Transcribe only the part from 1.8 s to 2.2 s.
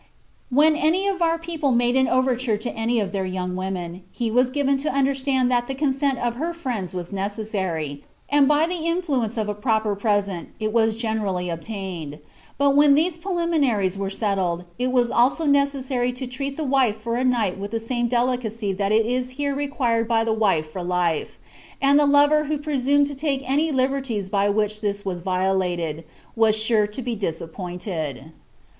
an